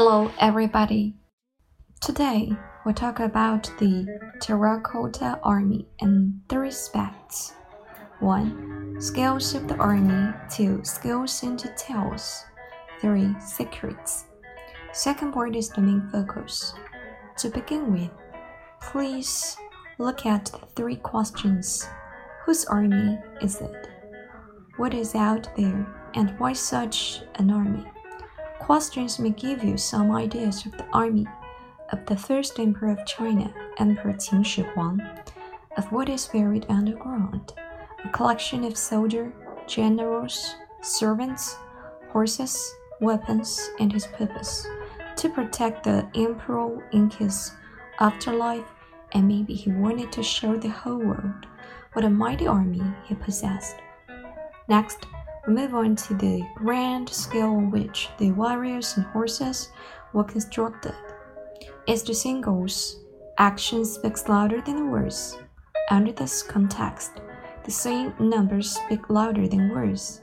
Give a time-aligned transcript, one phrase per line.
[0.00, 1.16] Hello, everybody.
[2.00, 2.52] Today
[2.84, 4.06] we'll talk about the
[4.40, 7.54] Terracotta Army in three respects.
[8.20, 9.00] 1.
[9.00, 10.32] Skills of the Army.
[10.52, 10.84] 2.
[10.84, 12.44] Skills and details.
[13.00, 13.34] 3.
[13.40, 14.26] Secrets.
[14.92, 16.74] Second part is the main focus.
[17.38, 18.12] To begin with,
[18.80, 19.56] please
[19.98, 21.88] look at the three questions.
[22.44, 23.88] Whose army is it?
[24.76, 27.84] What is out there and why such an army?
[28.60, 31.26] Questions may give you some ideas of the army
[31.90, 35.00] of the first emperor of China, Emperor Qin Shi Huang,
[35.76, 37.54] of what is buried underground,
[38.04, 39.32] a collection of soldiers,
[39.66, 41.56] generals, servants,
[42.10, 44.66] horses, weapons, and his purpose
[45.16, 47.52] to protect the emperor in his
[48.00, 48.70] afterlife,
[49.12, 51.46] and maybe he wanted to show the whole world
[51.94, 53.76] what a mighty army he possessed.
[54.68, 55.06] Next,
[55.48, 59.70] move on to the grand scale on which the warriors and horses
[60.12, 60.94] were constructed.
[61.86, 63.00] As the singles,
[63.38, 65.38] action speaks louder than the words.
[65.90, 67.12] Under this context,
[67.64, 70.20] the same numbers speak louder than words.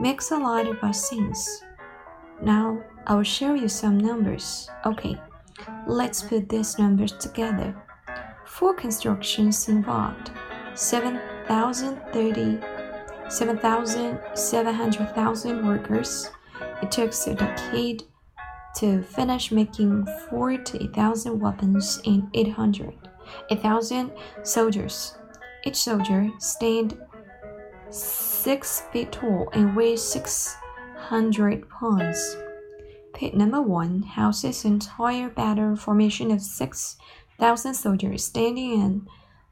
[0.00, 1.62] Makes a lot about scenes.
[2.42, 4.68] Now, I will show you some numbers.
[4.86, 5.20] Okay,
[5.86, 7.76] let's put these numbers together.
[8.46, 10.30] Four constructions involved
[10.74, 12.73] 7,030
[13.28, 16.30] 7,700,000 workers.
[16.82, 18.04] It took a decade
[18.76, 22.94] to finish making 40,000 weapons and 800,
[23.50, 25.16] 8,000 soldiers.
[25.64, 26.98] Each soldier stand
[27.90, 32.36] 6 feet tall and weighs 600 pounds.
[33.14, 39.06] Pit number 1 houses an entire battle formation of 6,000 soldiers standing in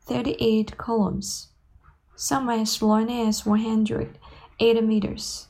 [0.04, 1.51] 38 columns
[2.22, 5.48] some as long as 180 meters.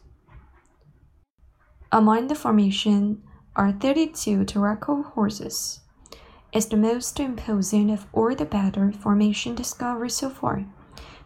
[1.93, 3.23] Among the formation
[3.55, 5.81] are 32 terracotta horses.
[6.51, 10.65] It's the most imposing of all the battle formation discovered so far.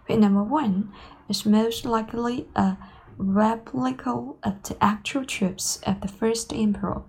[0.08, 0.90] But number one
[1.28, 2.76] is most likely a
[3.16, 4.10] replica
[4.42, 7.02] of the actual troops of the first emperor.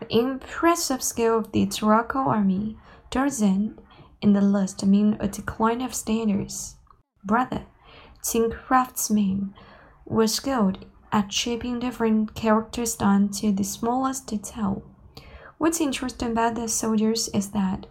[0.00, 2.76] The impressive scale of the terracotta army
[3.12, 3.78] doesn't
[4.20, 6.74] in the list mean a decline of standards
[7.24, 7.66] brother,
[8.22, 9.54] Qin craftsmen
[10.04, 14.82] were skilled at shaping different characters down to the smallest detail.
[15.58, 17.86] What's interesting about the soldiers is that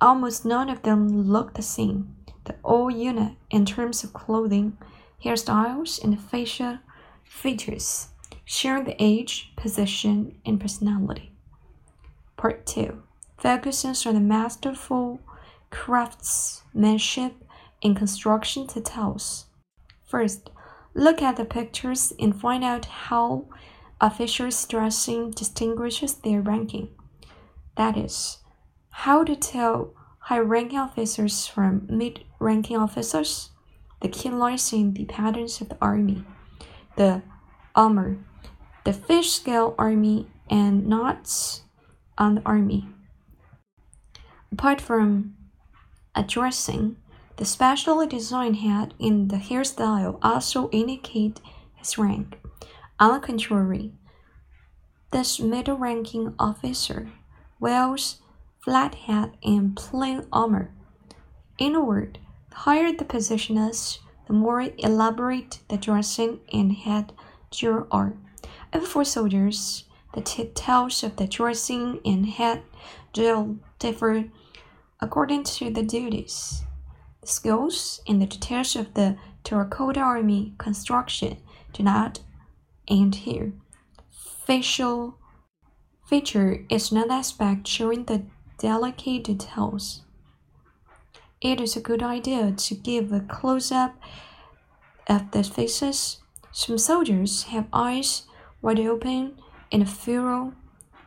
[0.00, 2.16] almost none of them look the same.
[2.44, 4.76] They're all unique in terms of clothing,
[5.24, 6.78] hairstyles, and facial
[7.24, 8.08] features,
[8.44, 11.32] sharing the age, position, and personality.
[12.36, 13.02] Part 2
[13.38, 15.20] focuses on the masterful
[15.70, 17.34] craftsmanship
[17.80, 19.46] in construction details.
[20.04, 20.50] First,
[20.94, 23.46] look at the pictures and find out how
[24.00, 26.88] officials' dressing distinguishes their ranking.
[27.76, 28.38] That is,
[28.90, 33.50] how to tell high ranking officers from mid ranking officers.
[34.00, 36.24] The key lies in the patterns of the army,
[36.96, 37.22] the
[37.74, 38.18] armor,
[38.84, 41.62] the fish scale army, and knots
[42.18, 42.88] on the army.
[44.52, 45.34] Apart from
[46.14, 46.96] addressing,
[47.36, 51.40] the specially designed hat and the hairstyle also indicate
[51.74, 52.38] his rank.
[52.98, 53.92] On the contrary,
[55.10, 57.10] this middle ranking officer
[57.60, 58.20] wears
[58.60, 60.72] flat hat and plain armor.
[61.58, 62.18] In a word,
[62.50, 67.12] the higher the position is, the more elaborate the dressing and head
[67.50, 68.14] gear are.
[68.72, 72.62] As for soldiers, the details of the dressing and head
[73.12, 74.24] gear differ
[75.00, 76.64] according to the duties
[77.28, 81.38] skills and the details of the terracotta army construction
[81.72, 82.20] do not
[82.88, 83.52] end here.
[84.44, 85.18] Facial
[86.06, 88.22] feature is another aspect showing the
[88.58, 90.02] delicate details.
[91.40, 93.96] It is a good idea to give a close up
[95.06, 96.18] of the faces.
[96.52, 98.22] Some soldiers have eyes
[98.62, 99.38] wide open
[99.70, 100.54] and a furrow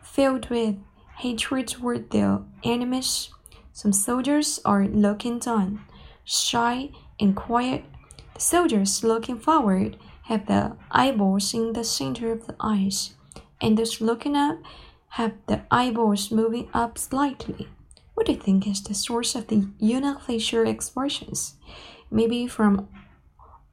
[0.04, 0.75] filled with
[1.18, 3.30] hatred toward their enemies.
[3.74, 5.81] Some soldiers are looking down
[6.29, 6.89] shy
[7.19, 7.83] and quiet.
[8.35, 13.15] The soldiers looking forward have the eyeballs in the center of the eyes,
[13.59, 14.59] and those looking up
[15.13, 17.67] have the eyeballs moving up slightly.
[18.13, 21.55] What do you think is the source of the unique facial expressions?
[22.11, 22.89] Maybe from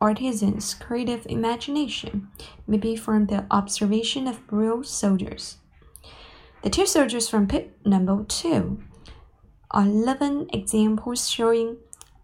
[0.00, 2.28] artisans' creative imagination,
[2.66, 5.58] maybe from the observation of real soldiers.
[6.62, 8.82] The two soldiers from pit number two
[9.70, 11.76] are living examples showing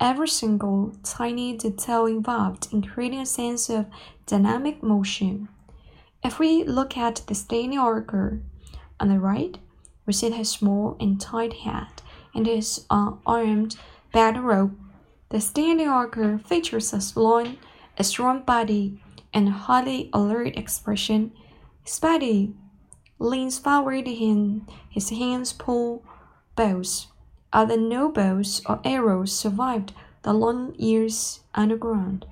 [0.03, 3.87] every single tiny detail involved in creating a sense of
[4.27, 5.49] dynamic motion.
[6.25, 8.43] If we look at the standing order
[8.99, 9.59] On the right,
[10.05, 12.03] we see his small and tight head
[12.35, 13.77] and his uh, armed
[14.13, 14.73] battle rope.
[15.29, 17.59] The standing archer features a long,
[17.97, 19.01] a strong body
[19.33, 21.33] and a highly alert expression.
[21.85, 22.55] His body
[23.19, 26.05] leans forward and his hands pull
[26.57, 27.12] bows.
[27.53, 32.25] Other no bows or arrows survived the long years underground.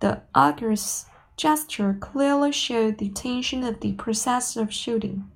[0.00, 1.06] The archer's
[1.36, 5.30] gesture clearly showed the tension of the process of shooting.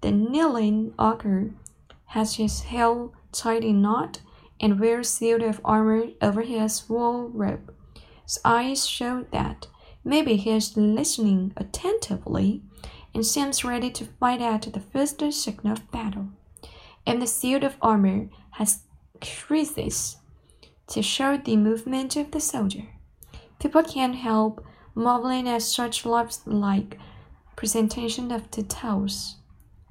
[0.00, 1.50] The kneeling archer
[2.06, 4.20] has his hair tied in knot
[4.60, 7.74] and wears suit of armor over his wool robe.
[8.24, 9.66] His eyes show that
[10.04, 12.62] maybe he is listening attentively
[13.14, 16.28] and seems ready to fight at the first signal of battle.
[17.06, 18.80] And the suit of armor has
[19.20, 20.16] creases
[20.88, 22.88] to show the movement of the soldier.
[23.60, 24.64] People can't help
[24.94, 26.98] marveling at such lifelike
[27.56, 29.36] presentation of details.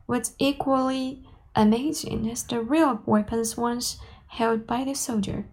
[0.06, 1.24] What's equally
[1.56, 3.98] amazing is the real weapons once
[4.28, 5.48] held by the soldier.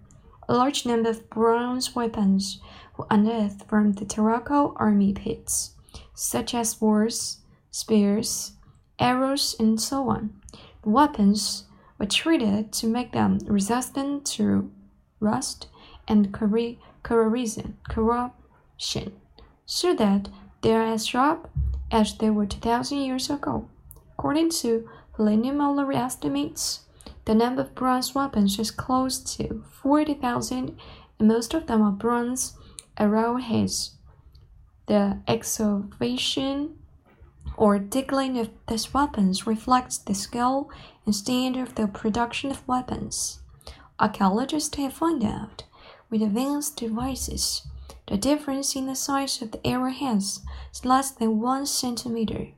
[0.48, 2.60] A large number of bronze weapons
[2.96, 5.74] were unearthed from the terracotta army pits,
[6.14, 7.38] such as swords,
[7.70, 8.52] spears,
[8.98, 10.34] arrows, and so on.
[10.84, 11.64] Weapons
[11.98, 14.70] were treated to make them resistant to
[15.20, 15.68] rust
[16.08, 19.12] and corrosion, corruption,
[19.64, 20.28] so that
[20.62, 21.48] they are as sharp
[21.90, 23.68] as they were 2,000 years ago.
[24.18, 26.80] According to preliminary estimates,
[27.24, 30.76] the number of bronze weapons is close to 40,000,
[31.18, 32.56] and most of them are bronze
[32.98, 33.92] arrowheads.
[34.86, 36.78] The excavation
[37.62, 40.68] or digging of these weapons reflects the skill
[41.06, 43.38] and standard of the production of weapons.
[44.00, 45.62] Archaeologists have found out,
[46.10, 47.64] with advanced devices,
[48.08, 50.40] the difference in the size of the arrowheads
[50.74, 52.48] is less than one centimeter.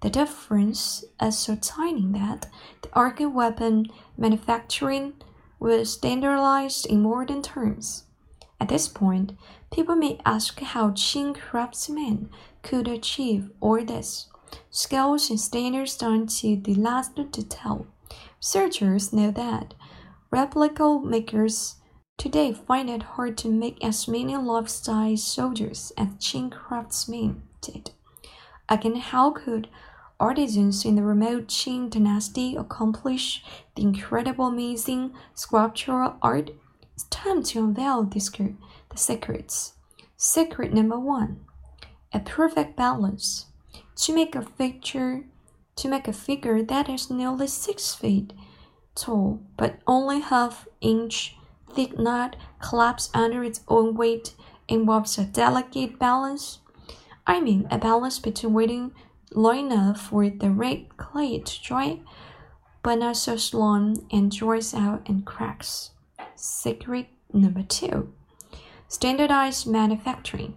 [0.00, 2.46] The difference is so tiny that
[2.80, 5.12] the arcane weapon manufacturing
[5.60, 8.04] was standardized in modern terms.
[8.58, 9.32] At this point,
[9.70, 12.30] people may ask how Qin craftsmen
[12.62, 14.28] could achieve all this.
[14.70, 17.86] Skills and standards down to the last detail.
[18.38, 19.74] Researchers know that
[20.30, 21.76] replica makers
[22.18, 27.90] today find it hard to make as many life-size soldiers as Qin craftsmen did.
[28.68, 29.68] Again, how could
[30.18, 33.44] artisans in the remote Qin dynasty accomplish
[33.74, 36.50] the incredible amazing sculptural art,
[36.94, 38.54] it's time to unveil the,
[38.90, 39.74] the secrets.
[40.16, 41.40] Secret number one
[42.12, 43.46] a perfect balance.
[43.96, 45.24] To make a figure
[45.76, 48.32] to make a figure that is nearly six feet
[48.94, 51.36] tall but only half inch
[51.74, 54.34] thick not collapse under its own weight
[54.68, 56.58] involves a delicate balance.
[57.26, 58.92] I mean a balance between waiting
[59.34, 62.00] long enough for the red clay to dry,
[62.82, 65.90] but not so long and dries out and cracks.
[66.36, 68.12] Secret number two
[68.88, 70.56] standardized manufacturing.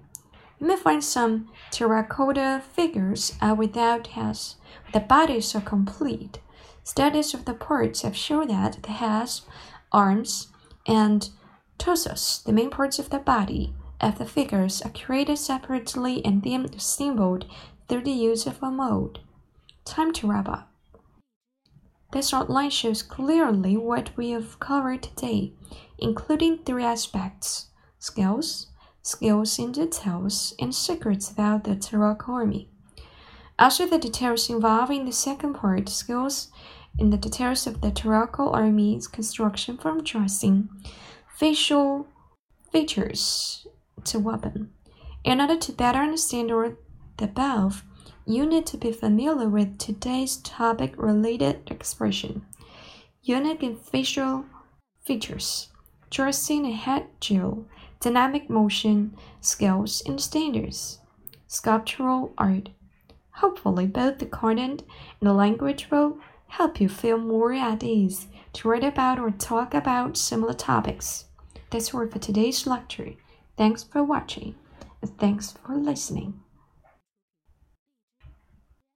[0.60, 4.58] You may find some terracotta figures uh, without heads.
[4.94, 6.40] The bodies are complete.
[6.84, 9.44] Studies of the parts have shown that the heads,
[9.92, 10.48] arms,
[10.86, 11.30] and
[11.78, 16.66] torsos, the main parts of the body of the figures, are created separately and then
[16.76, 17.46] assembled
[17.88, 19.20] through the use of a mold.
[19.86, 20.72] Time to wrap up.
[22.12, 25.54] This outline shows clearly what we have covered today,
[25.98, 27.68] including three aspects
[28.00, 28.68] skills,
[29.10, 32.70] skills in details, and secrets about the terracotta army.
[33.58, 36.52] After the details involving the second part, skills
[36.98, 40.70] in the details of the terracotta army's construction from dressing,
[41.36, 42.08] facial
[42.72, 43.68] features
[44.06, 44.72] to weapon.
[45.24, 46.78] In order to better understand or
[47.18, 47.84] the above,
[48.26, 52.46] you need to be familiar with today's topic related expression.
[53.24, 54.46] Unique and facial
[55.04, 55.70] features,
[56.10, 57.66] dressing and head gel,
[58.00, 61.00] dynamic motion, skills, and standards.
[61.48, 62.70] Sculptural art.
[63.32, 64.84] Hopefully, both the content
[65.20, 69.74] and the language will help you feel more at ease to write about or talk
[69.74, 71.26] about similar topics.
[71.70, 73.14] That's all for today's lecture.
[73.58, 74.56] Thanks for watching
[75.02, 76.40] and thanks for listening.